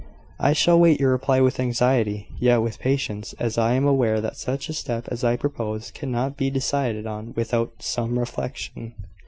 [0.39, 4.35] "I shall await your reply with anxiety yet with patience, as I am aware that
[4.35, 8.95] such a step as I propose cannot be decided on without some reflection.